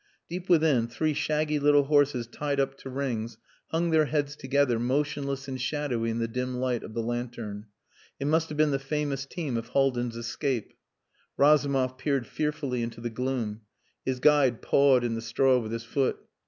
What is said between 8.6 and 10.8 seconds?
the famous team of Haldin's escape.